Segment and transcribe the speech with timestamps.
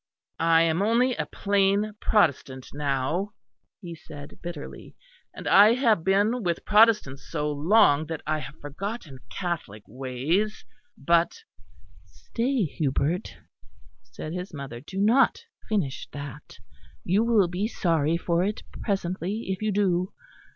[0.39, 3.33] "I am only a plain Protestant now,"
[3.81, 4.95] he said bitterly,
[5.31, 10.65] "and I have been with Protestants so long that I have forgotten Catholic ways;
[10.97, 11.43] but"
[12.07, 13.37] "Stay, Hubert,"
[14.01, 16.57] said his mother, "do not finish that.
[17.03, 20.11] You will be sorry for it presently, if you do.